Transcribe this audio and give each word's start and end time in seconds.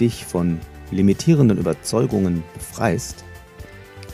dich 0.00 0.24
von 0.24 0.60
limitierenden 0.90 1.58
Überzeugungen 1.58 2.42
befreist 2.54 3.24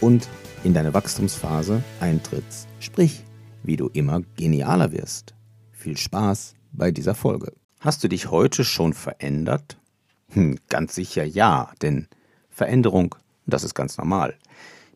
und 0.01 0.29
in 0.65 0.75
deine 0.75 0.95
Wachstumsphase 0.95 1.83
eintrittst, 2.01 2.67
sprich, 2.81 3.23
wie 3.63 3.77
du 3.77 3.89
immer 3.89 4.23
genialer 4.37 4.93
wirst. 4.93 5.35
Viel 5.73 5.97
Spaß 5.97 6.55
bei 6.73 6.91
dieser 6.91 7.15
Folge. 7.15 7.53
Hast 7.81 8.03
du 8.03 8.09
dich 8.09 8.31
heute 8.31 8.65
schon 8.65 8.93
verändert? 8.93 9.79
Hm, 10.31 10.59
ganz 10.69 10.95
sicher 10.95 11.25
ja, 11.25 11.71
denn 11.83 12.09
Veränderung, 12.51 13.15
das 13.47 13.65
ist 13.65 13.75
ganz 13.75 13.99
normal. 13.99 14.37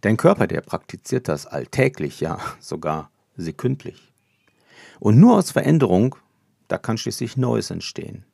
Dein 0.00 0.16
Körper, 0.16 0.46
der 0.46 0.60
praktiziert 0.60 1.28
das 1.28 1.46
alltäglich, 1.46 2.20
ja 2.20 2.38
sogar 2.60 3.10
sekündlich. 3.36 4.12
Und 5.00 5.18
nur 5.18 5.36
aus 5.36 5.50
Veränderung, 5.50 6.16
da 6.68 6.78
kann 6.78 6.98
schließlich 6.98 7.36
Neues 7.36 7.70
entstehen. 7.70 8.24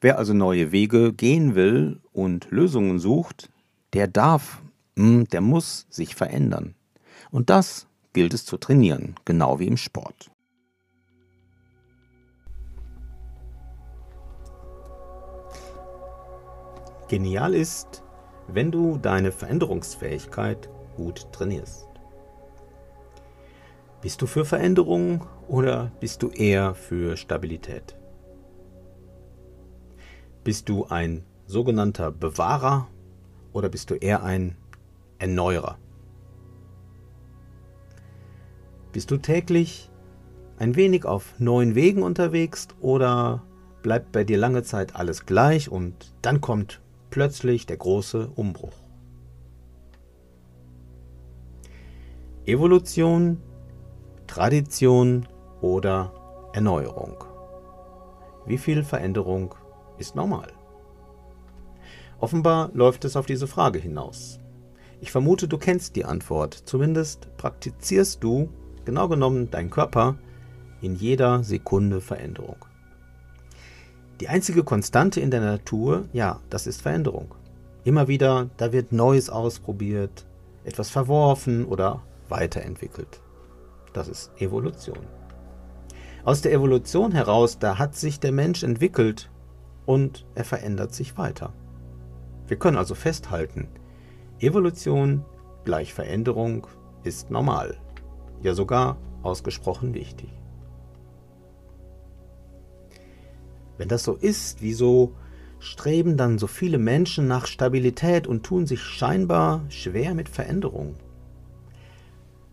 Wer 0.00 0.18
also 0.18 0.32
neue 0.32 0.70
Wege 0.70 1.12
gehen 1.12 1.56
will 1.56 2.00
und 2.12 2.50
Lösungen 2.50 3.00
sucht, 3.00 3.50
der 3.94 4.06
darf, 4.06 4.62
hm, 4.96 5.26
der 5.28 5.40
muss 5.40 5.86
sich 5.90 6.14
verändern. 6.14 6.74
Und 7.30 7.50
das 7.50 7.88
gilt 8.12 8.32
es 8.32 8.44
zu 8.44 8.58
trainieren, 8.58 9.16
genau 9.24 9.58
wie 9.58 9.66
im 9.66 9.76
Sport. 9.76 10.30
Genial 17.08 17.54
ist, 17.54 18.04
wenn 18.46 18.70
du 18.70 18.98
deine 18.98 19.32
Veränderungsfähigkeit 19.32 20.68
gut 20.96 21.32
trainierst. 21.32 21.88
Bist 24.00 24.22
du 24.22 24.26
für 24.26 24.44
Veränderung 24.44 25.26
oder 25.48 25.90
bist 25.98 26.22
du 26.22 26.28
eher 26.28 26.74
für 26.74 27.16
Stabilität? 27.16 27.96
Bist 30.48 30.70
du 30.70 30.86
ein 30.86 31.26
sogenannter 31.44 32.10
Bewahrer 32.10 32.88
oder 33.52 33.68
bist 33.68 33.90
du 33.90 33.96
eher 33.96 34.22
ein 34.22 34.56
Erneuerer? 35.18 35.76
Bist 38.90 39.10
du 39.10 39.18
täglich 39.18 39.90
ein 40.58 40.74
wenig 40.74 41.04
auf 41.04 41.34
neuen 41.38 41.74
Wegen 41.74 42.02
unterwegs 42.02 42.68
oder 42.80 43.42
bleibt 43.82 44.10
bei 44.10 44.24
dir 44.24 44.38
lange 44.38 44.62
Zeit 44.62 44.96
alles 44.96 45.26
gleich 45.26 45.70
und 45.70 46.14
dann 46.22 46.40
kommt 46.40 46.80
plötzlich 47.10 47.66
der 47.66 47.76
große 47.76 48.30
Umbruch. 48.34 48.80
Evolution, 52.46 53.42
Tradition 54.26 55.28
oder 55.60 56.50
Erneuerung. 56.54 57.22
Wie 58.46 58.56
viel 58.56 58.82
Veränderung 58.82 59.54
ist 59.98 60.16
normal? 60.16 60.52
Offenbar 62.20 62.70
läuft 62.74 63.04
es 63.04 63.16
auf 63.16 63.26
diese 63.26 63.46
Frage 63.46 63.78
hinaus. 63.78 64.40
Ich 65.00 65.12
vermute, 65.12 65.46
du 65.46 65.58
kennst 65.58 65.94
die 65.94 66.04
Antwort. 66.04 66.54
Zumindest 66.54 67.28
praktizierst 67.36 68.22
du, 68.22 68.48
genau 68.84 69.08
genommen 69.08 69.50
dein 69.50 69.70
Körper, 69.70 70.16
in 70.80 70.96
jeder 70.96 71.44
Sekunde 71.44 72.00
Veränderung. 72.00 72.56
Die 74.20 74.28
einzige 74.28 74.64
Konstante 74.64 75.20
in 75.20 75.30
der 75.30 75.40
Natur, 75.40 76.08
ja, 76.12 76.40
das 76.50 76.66
ist 76.66 76.82
Veränderung. 76.82 77.34
Immer 77.84 78.08
wieder, 78.08 78.50
da 78.56 78.72
wird 78.72 78.90
Neues 78.90 79.30
ausprobiert, 79.30 80.26
etwas 80.64 80.90
verworfen 80.90 81.64
oder 81.64 82.02
weiterentwickelt. 82.28 83.20
Das 83.92 84.08
ist 84.08 84.32
Evolution. 84.40 84.98
Aus 86.24 86.42
der 86.42 86.52
Evolution 86.52 87.12
heraus, 87.12 87.58
da 87.60 87.78
hat 87.78 87.94
sich 87.94 88.18
der 88.18 88.32
Mensch 88.32 88.64
entwickelt 88.64 89.30
und 89.88 90.26
er 90.34 90.44
verändert 90.44 90.92
sich 90.92 91.16
weiter. 91.16 91.54
Wir 92.46 92.58
können 92.58 92.76
also 92.76 92.94
festhalten, 92.94 93.68
Evolution 94.38 95.24
gleich 95.64 95.94
Veränderung 95.94 96.66
ist 97.04 97.30
normal, 97.30 97.80
ja 98.42 98.52
sogar 98.52 98.98
ausgesprochen 99.22 99.94
wichtig. 99.94 100.28
Wenn 103.78 103.88
das 103.88 104.04
so 104.04 104.12
ist, 104.12 104.60
wieso 104.60 105.14
streben 105.58 106.18
dann 106.18 106.38
so 106.38 106.48
viele 106.48 106.76
Menschen 106.76 107.26
nach 107.26 107.46
Stabilität 107.46 108.26
und 108.26 108.44
tun 108.44 108.66
sich 108.66 108.82
scheinbar 108.82 109.64
schwer 109.70 110.14
mit 110.14 110.28
Veränderung? 110.28 110.96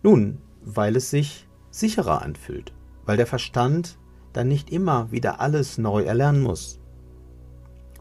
Nun, 0.03 0.38
weil 0.63 0.95
es 0.95 1.09
sich 1.09 1.50
sicherer 1.69 2.22
anfühlt, 2.22 2.72
weil 3.06 3.18
der 3.18 3.28
Verstand 3.28 3.97
dann 4.31 4.47
nicht 4.47 4.69
immer 4.69 5.12
wieder 5.12 5.41
alles 5.41 5.78
neu 5.78 6.03
erlernen 6.03 6.41
muss. 6.41 6.79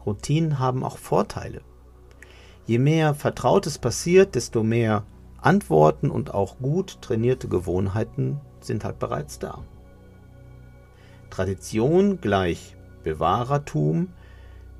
Routinen 0.05 0.59
haben 0.59 0.83
auch 0.83 0.97
Vorteile. 0.97 1.61
Je 2.65 2.79
mehr 2.79 3.13
Vertrautes 3.13 3.77
passiert, 3.77 4.35
desto 4.35 4.63
mehr 4.63 5.03
Antworten 5.37 6.09
und 6.09 6.33
auch 6.33 6.57
gut 6.57 7.01
trainierte 7.01 7.47
Gewohnheiten 7.47 8.39
sind 8.59 8.83
halt 8.83 8.99
bereits 8.99 9.37
da. 9.37 9.63
Tradition 11.29 12.19
gleich 12.21 12.75
Bewahrertum 13.03 14.09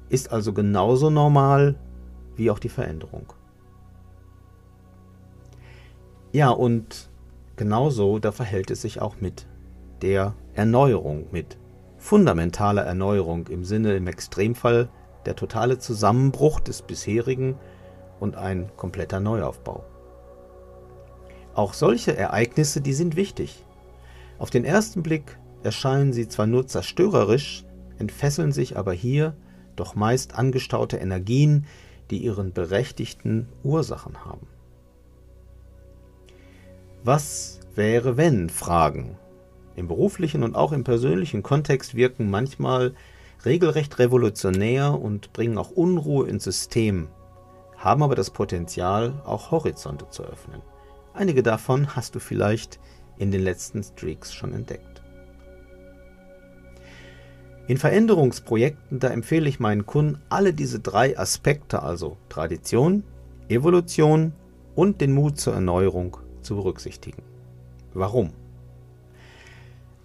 ist 0.10 0.32
also 0.32 0.54
genauso 0.54 1.10
normal 1.10 1.76
wie 2.36 2.50
auch 2.50 2.60
die 2.60 2.70
Veränderung. 2.70 3.34
Ja, 6.32 6.50
und 6.50 7.10
genauso, 7.56 8.20
da 8.20 8.32
verhält 8.32 8.72
es 8.72 8.82
sich 8.82 9.02
auch 9.02 9.22
mit 9.22 9.46
der 10.02 10.34
Erneuerung, 10.54 11.28
mit 11.32 11.58
fundamentaler 11.98 12.84
Erneuerung 12.84 13.48
im 13.48 13.64
Sinne 13.64 13.96
im 13.96 14.08
Extremfall 14.08 14.90
der 15.26 15.36
totale 15.36 15.80
Zusammenbruch 15.80 16.60
des 16.60 16.82
bisherigen 16.82 17.58
und 18.20 18.36
ein 18.36 18.70
kompletter 18.78 19.20
Neuaufbau. 19.20 19.84
Auch 21.54 21.74
solche 21.74 22.16
Ereignisse, 22.16 22.82
die 22.82 22.94
sind 22.94 23.16
wichtig. 23.16 23.64
Auf 24.38 24.50
den 24.50 24.66
ersten 24.66 25.04
Blick 25.04 25.38
erscheinen 25.64 26.14
sie 26.14 26.28
zwar 26.28 26.48
nur 26.48 26.68
zerstörerisch, 26.68 27.66
entfesseln 27.98 28.52
sich 28.52 28.78
aber 28.78 28.94
hier 28.94 29.36
doch 29.76 29.96
meist 29.96 30.36
angestaute 30.36 30.98
Energien, 30.98 31.66
die 32.10 32.20
ihren 32.20 32.54
berechtigten 32.54 33.48
Ursachen 33.64 34.26
haben. 34.26 34.48
Was 37.04 37.60
wäre 37.76 38.18
wenn 38.18 38.50
Fragen 38.50 39.18
im 39.76 39.88
beruflichen 39.88 40.44
und 40.44 40.56
auch 40.56 40.72
im 40.72 40.84
persönlichen 40.84 41.44
Kontext 41.44 41.96
wirken 41.96 42.30
manchmal 42.30 42.94
regelrecht 43.44 44.00
revolutionär 44.00 45.00
und 45.00 45.34
bringen 45.34 45.58
auch 45.58 45.72
Unruhe 45.72 46.28
ins 46.28 46.44
System, 46.44 47.10
haben 47.78 48.04
aber 48.04 48.16
das 48.16 48.30
Potenzial, 48.30 49.22
auch 49.26 49.52
Horizonte 49.52 50.10
zu 50.10 50.24
öffnen. 50.24 50.62
Einige 51.14 51.44
davon 51.44 51.96
hast 51.96 52.16
du 52.16 52.20
vielleicht 52.20 52.80
in 53.18 53.32
den 53.32 53.42
letzten 53.42 53.84
Streaks 53.84 54.34
schon 54.34 54.54
entdeckt. 54.54 55.02
In 57.68 57.78
Veränderungsprojekten, 57.78 59.00
da 59.00 59.08
empfehle 59.08 59.50
ich 59.50 59.60
meinen 59.60 59.86
Kunden, 59.86 60.22
alle 60.30 60.54
diese 60.54 60.80
drei 60.80 61.18
Aspekte, 61.18 61.82
also 61.82 62.18
Tradition, 62.30 63.04
Evolution 63.50 64.34
und 64.76 65.02
den 65.02 65.14
Mut 65.14 65.40
zur 65.40 65.56
Erneuerung 65.56 66.18
zu 66.42 66.58
berücksichtigen. 66.58 67.24
Warum? 67.94 68.34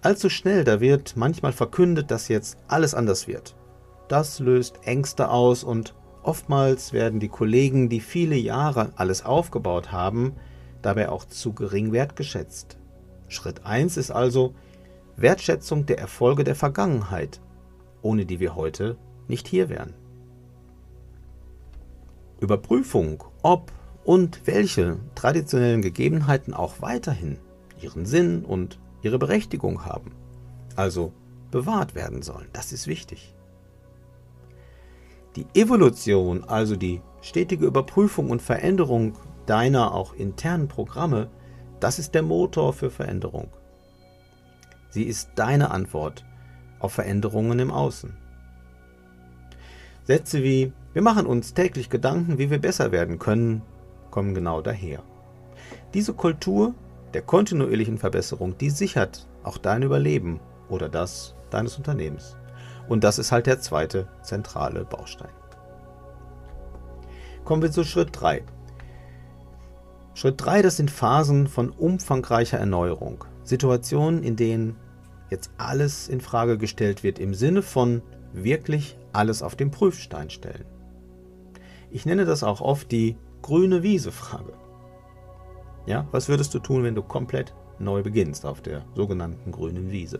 Allzu 0.01 0.29
schnell, 0.29 0.63
da 0.63 0.79
wird 0.79 1.15
manchmal 1.15 1.53
verkündet, 1.53 2.11
dass 2.11 2.27
jetzt 2.27 2.57
alles 2.67 2.93
anders 2.93 3.27
wird. 3.27 3.55
Das 4.07 4.39
löst 4.39 4.79
Ängste 4.83 5.29
aus 5.29 5.63
und 5.63 5.95
oftmals 6.23 6.91
werden 6.91 7.19
die 7.19 7.29
Kollegen, 7.29 7.87
die 7.87 7.99
viele 7.99 8.35
Jahre 8.35 8.93
alles 8.95 9.23
aufgebaut 9.23 9.91
haben, 9.91 10.33
dabei 10.81 11.09
auch 11.09 11.25
zu 11.25 11.53
gering 11.53 11.91
wertgeschätzt. 11.91 12.77
Schritt 13.27 13.65
1 13.65 13.97
ist 13.97 14.11
also 14.11 14.55
Wertschätzung 15.15 15.85
der 15.85 15.99
Erfolge 15.99 16.43
der 16.43 16.55
Vergangenheit 16.55 17.39
ohne 18.01 18.25
die 18.25 18.39
wir 18.39 18.55
heute 18.55 18.97
nicht 19.27 19.47
hier 19.47 19.69
wären. 19.69 19.93
Überprüfung, 22.39 23.23
ob 23.43 23.71
und 24.03 24.41
welche 24.45 24.97
traditionellen 25.13 25.81
Gegebenheiten 25.81 26.53
auch 26.53 26.81
weiterhin 26.81 27.37
ihren 27.81 28.05
Sinn 28.05 28.43
und 28.43 28.79
ihre 29.01 29.19
Berechtigung 29.19 29.85
haben, 29.85 30.11
also 30.75 31.13
bewahrt 31.49 31.95
werden 31.95 32.21
sollen. 32.21 32.47
Das 32.53 32.71
ist 32.71 32.87
wichtig. 32.87 33.33
Die 35.35 35.45
Evolution, 35.53 36.43
also 36.43 36.75
die 36.75 37.01
stetige 37.21 37.65
Überprüfung 37.65 38.29
und 38.29 38.41
Veränderung 38.41 39.13
deiner 39.45 39.93
auch 39.93 40.13
internen 40.13 40.67
Programme, 40.67 41.29
das 41.79 41.99
ist 41.99 42.13
der 42.13 42.21
Motor 42.21 42.73
für 42.73 42.89
Veränderung. 42.89 43.49
Sie 44.89 45.03
ist 45.03 45.29
deine 45.35 45.71
Antwort 45.71 46.25
auf 46.79 46.93
Veränderungen 46.93 47.59
im 47.59 47.71
Außen. 47.71 48.15
Sätze 50.03 50.43
wie 50.43 50.73
wir 50.93 51.01
machen 51.01 51.25
uns 51.25 51.53
täglich 51.53 51.89
Gedanken, 51.89 52.37
wie 52.37 52.49
wir 52.49 52.59
besser 52.59 52.91
werden 52.91 53.17
können, 53.17 53.61
kommen 54.09 54.33
genau 54.33 54.61
daher. 54.61 55.03
Diese 55.93 56.13
Kultur 56.13 56.73
der 57.13 57.21
kontinuierlichen 57.21 57.97
Verbesserung, 57.97 58.57
die 58.57 58.69
sichert 58.69 59.27
auch 59.43 59.57
dein 59.57 59.83
Überleben 59.83 60.39
oder 60.69 60.89
das 60.89 61.35
deines 61.49 61.77
Unternehmens. 61.77 62.37
Und 62.87 63.03
das 63.03 63.19
ist 63.19 63.31
halt 63.31 63.47
der 63.47 63.59
zweite 63.59 64.07
zentrale 64.21 64.85
Baustein. 64.85 65.31
Kommen 67.43 67.61
wir 67.61 67.71
zu 67.71 67.83
Schritt 67.83 68.09
3. 68.13 68.43
Schritt 70.13 70.35
3, 70.37 70.61
das 70.61 70.77
sind 70.77 70.91
Phasen 70.91 71.47
von 71.47 71.69
umfangreicher 71.69 72.59
Erneuerung. 72.59 73.25
Situationen, 73.43 74.23
in 74.23 74.35
denen 74.35 74.75
jetzt 75.29 75.51
alles 75.57 76.07
in 76.07 76.21
Frage 76.21 76.57
gestellt 76.57 77.03
wird 77.03 77.17
im 77.17 77.33
Sinne 77.33 77.61
von 77.61 78.01
wirklich 78.33 78.97
alles 79.13 79.41
auf 79.41 79.55
den 79.55 79.71
Prüfstein 79.71 80.29
stellen. 80.29 80.65
Ich 81.89 82.05
nenne 82.05 82.25
das 82.25 82.43
auch 82.43 82.61
oft 82.61 82.91
die 82.91 83.17
grüne 83.41 83.83
Wiese-Frage. 83.83 84.53
Ja, 85.85 86.07
was 86.11 86.29
würdest 86.29 86.53
du 86.53 86.59
tun, 86.59 86.83
wenn 86.83 86.95
du 86.95 87.01
komplett 87.01 87.53
neu 87.79 88.03
beginnst 88.03 88.45
auf 88.45 88.61
der 88.61 88.85
sogenannten 88.95 89.51
grünen 89.51 89.91
Wiese? 89.91 90.19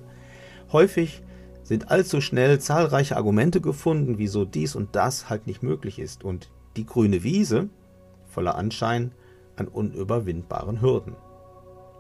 Häufig 0.72 1.22
sind 1.64 1.92
allzu 1.92 2.22
schnell 2.22 2.60
zahlreiche 2.60 3.18
Argumente 3.18 3.62
gefunden, 3.62 4.18
wieso 4.18 4.46
dies 4.46 4.76
und 4.76 4.96
das 4.96 5.30
halt 5.30 5.48
nicht 5.48 5.64
möglich 5.64 6.00
ist 6.00 6.24
und 6.24 6.50
die 6.76 6.86
grüne 6.86 7.24
Wiese, 7.24 7.70
voller 8.28 8.56
Anschein 8.56 9.12
an 9.56 9.68
unüberwindbaren 9.68 10.82
Hürden. 10.82 11.16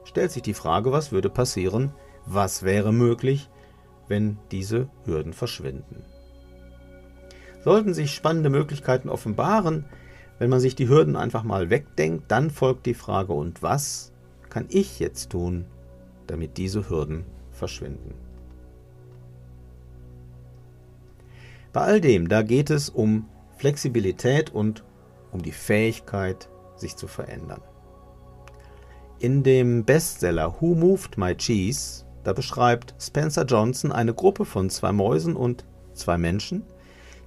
Stellt 0.03 0.31
sich 0.31 0.41
die 0.41 0.53
Frage, 0.53 0.91
was 0.91 1.11
würde 1.11 1.29
passieren, 1.29 1.93
was 2.25 2.63
wäre 2.63 2.91
möglich, 2.91 3.49
wenn 4.07 4.37
diese 4.51 4.89
Hürden 5.05 5.33
verschwinden. 5.33 6.03
Sollten 7.63 7.93
sich 7.93 8.11
spannende 8.13 8.49
Möglichkeiten 8.49 9.09
offenbaren, 9.09 9.85
wenn 10.41 10.49
man 10.49 10.59
sich 10.59 10.73
die 10.73 10.89
Hürden 10.89 11.15
einfach 11.15 11.43
mal 11.43 11.69
wegdenkt, 11.69 12.31
dann 12.31 12.49
folgt 12.49 12.87
die 12.87 12.95
Frage, 12.95 13.31
und 13.31 13.61
was 13.61 14.11
kann 14.49 14.65
ich 14.69 14.99
jetzt 14.99 15.29
tun, 15.29 15.65
damit 16.25 16.57
diese 16.57 16.89
Hürden 16.89 17.25
verschwinden? 17.51 18.15
Bei 21.71 21.81
all 21.81 22.01
dem, 22.01 22.27
da 22.27 22.41
geht 22.41 22.71
es 22.71 22.89
um 22.89 23.29
Flexibilität 23.57 24.49
und 24.49 24.83
um 25.31 25.43
die 25.43 25.51
Fähigkeit, 25.51 26.49
sich 26.75 26.95
zu 26.95 27.05
verändern. 27.05 27.61
In 29.19 29.43
dem 29.43 29.85
Bestseller 29.85 30.55
Who 30.59 30.73
Moved 30.73 31.19
My 31.19 31.35
Cheese, 31.35 32.03
da 32.23 32.33
beschreibt 32.33 32.95
Spencer 32.99 33.45
Johnson 33.45 33.91
eine 33.91 34.15
Gruppe 34.15 34.45
von 34.45 34.71
zwei 34.71 34.91
Mäusen 34.91 35.35
und 35.35 35.65
zwei 35.93 36.17
Menschen, 36.17 36.63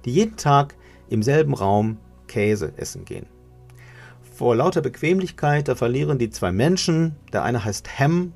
die 0.03 0.11
jeden 0.11 0.35
Tag 0.35 0.75
im 1.07 1.23
selben 1.23 1.53
Raum 1.53 1.97
Käse 2.27 2.73
essen 2.77 3.05
gehen. 3.05 3.27
Vor 4.35 4.55
lauter 4.55 4.81
Bequemlichkeit, 4.81 5.67
da 5.67 5.75
verlieren 5.75 6.17
die 6.17 6.29
zwei 6.29 6.51
Menschen, 6.51 7.15
der 7.31 7.43
eine 7.43 7.63
heißt 7.63 7.99
Ham, 7.99 8.33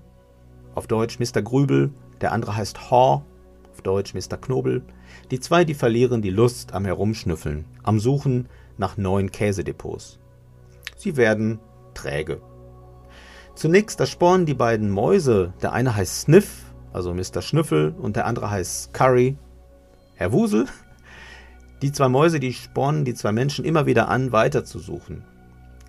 auf 0.74 0.88
Deutsch 0.88 1.20
Mr. 1.20 1.42
Grübel, 1.42 1.92
der 2.22 2.32
andere 2.32 2.56
heißt 2.56 2.90
Haw, 2.90 3.24
auf 3.72 3.82
Deutsch 3.82 4.14
Mr. 4.14 4.38
Knobel. 4.38 4.82
Die 5.32 5.40
zwei, 5.40 5.66
die 5.66 5.74
verlieren 5.74 6.22
die 6.22 6.30
Lust 6.30 6.74
am 6.74 6.86
Herumschnüffeln, 6.86 7.66
am 7.84 8.00
Suchen 8.00 8.48
nach 8.78 8.96
neuen 8.96 9.32
Käsedepots. 9.32 10.20
Sie 10.96 11.18
werden 11.18 11.60
träge. 11.94 12.42
Zunächst, 13.56 14.00
da 14.00 14.06
spornen 14.06 14.46
die 14.46 14.54
beiden 14.54 14.90
Mäuse, 14.90 15.54
der 15.62 15.74
eine 15.74 15.96
heißt 15.96 16.22
Sniff, 16.22 16.64
also 16.94 17.14
Mr. 17.14 17.42
Schnüffel, 17.42 17.94
und 18.00 18.16
der 18.16 18.26
andere 18.26 18.50
heißt 18.50 18.94
Curry, 18.94 19.38
Herr 20.16 20.32
Wusel, 20.32 20.68
die 21.82 21.92
zwei 21.92 22.10
Mäuse, 22.10 22.40
die 22.40 22.54
spornen 22.54 23.06
die 23.06 23.14
zwei 23.14 23.32
Menschen 23.32 23.64
immer 23.64 23.86
wieder 23.86 24.10
an, 24.10 24.32
weiterzusuchen. 24.32 25.24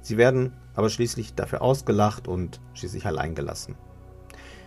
Sie 0.02 0.16
werden 0.16 0.52
aber 0.74 0.88
schließlich 0.88 1.34
dafür 1.34 1.62
ausgelacht 1.62 2.28
und 2.28 2.60
schließlich 2.74 3.06
allein 3.06 3.34
gelassen. 3.34 3.76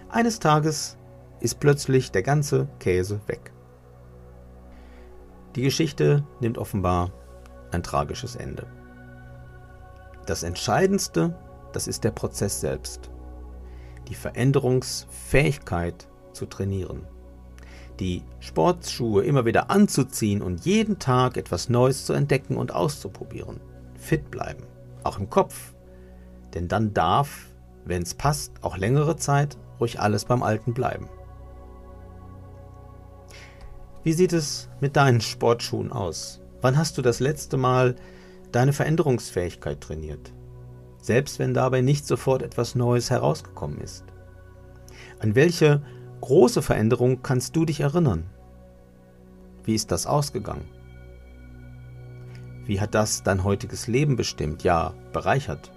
Eines 0.09 0.39
Tages 0.39 0.97
ist 1.39 1.59
plötzlich 1.59 2.11
der 2.11 2.23
ganze 2.23 2.67
Käse 2.79 3.21
weg. 3.27 3.51
Die 5.55 5.63
Geschichte 5.63 6.25
nimmt 6.39 6.57
offenbar 6.57 7.11
ein 7.71 7.83
tragisches 7.83 8.35
Ende. 8.35 8.67
Das 10.25 10.43
Entscheidendste, 10.43 11.35
das 11.73 11.87
ist 11.87 12.03
der 12.03 12.11
Prozess 12.11 12.59
selbst. 12.59 13.09
Die 14.09 14.15
Veränderungsfähigkeit 14.15 16.07
zu 16.33 16.45
trainieren 16.45 17.07
die 17.99 18.23
Sportschuhe 18.39 19.23
immer 19.23 19.45
wieder 19.45 19.69
anzuziehen 19.69 20.41
und 20.41 20.65
jeden 20.65 20.99
Tag 20.99 21.37
etwas 21.37 21.69
Neues 21.69 22.05
zu 22.05 22.13
entdecken 22.13 22.57
und 22.57 22.73
auszuprobieren. 22.73 23.59
Fit 23.95 24.31
bleiben, 24.31 24.63
auch 25.03 25.19
im 25.19 25.29
Kopf. 25.29 25.73
Denn 26.53 26.67
dann 26.67 26.93
darf, 26.93 27.47
wenn 27.85 28.03
es 28.03 28.13
passt, 28.13 28.51
auch 28.61 28.77
längere 28.77 29.15
Zeit 29.15 29.57
ruhig 29.79 29.99
alles 29.99 30.25
beim 30.25 30.43
Alten 30.43 30.73
bleiben. 30.73 31.09
Wie 34.03 34.13
sieht 34.13 34.33
es 34.33 34.69
mit 34.81 34.95
deinen 34.95 35.21
Sportschuhen 35.21 35.91
aus? 35.91 36.41
Wann 36.61 36.77
hast 36.77 36.97
du 36.97 37.01
das 37.01 37.19
letzte 37.19 37.57
Mal 37.57 37.95
deine 38.51 38.73
Veränderungsfähigkeit 38.73 39.81
trainiert? 39.81 40.33
Selbst 41.01 41.39
wenn 41.39 41.53
dabei 41.53 41.81
nicht 41.81 42.05
sofort 42.05 42.41
etwas 42.41 42.75
Neues 42.75 43.09
herausgekommen 43.09 43.79
ist. 43.79 44.05
An 45.19 45.35
welche 45.35 45.81
große 46.23 46.61
Veränderung 46.61 47.21
kannst 47.21 47.53
du 47.53 47.65
dich 47.65 47.81
erinnern? 47.81 48.23
Wie 49.65 49.75
ist 49.75 49.91
das 49.91 50.07
ausgegangen? 50.07 50.63
Wie 52.65 52.79
hat 52.79 52.95
das 52.95 53.23
dein 53.23 53.43
heutiges 53.43 53.87
Leben 53.87 54.15
bestimmt, 54.15 54.63
ja 54.63 54.93
bereichert? 55.11 55.73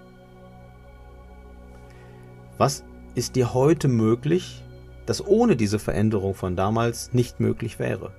Was 2.57 2.85
ist 3.13 3.35
dir 3.35 3.53
heute 3.53 3.89
möglich, 3.89 4.63
das 5.05 5.25
ohne 5.25 5.57
diese 5.57 5.79
Veränderung 5.79 6.33
von 6.33 6.55
damals 6.55 7.11
nicht 7.11 7.41
möglich 7.41 7.77
wäre? 7.77 8.13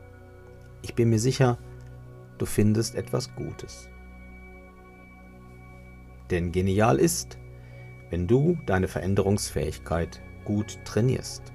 Ich 0.82 0.94
bin 0.94 1.08
mir 1.08 1.20
sicher, 1.20 1.56
du 2.36 2.44
findest 2.44 2.94
etwas 2.94 3.34
Gutes. 3.36 3.88
Denn 6.30 6.52
genial 6.52 6.98
ist, 6.98 7.38
wenn 8.10 8.26
du 8.26 8.58
deine 8.66 8.86
Veränderungsfähigkeit 8.86 10.20
gut 10.44 10.78
trainierst. 10.84 11.54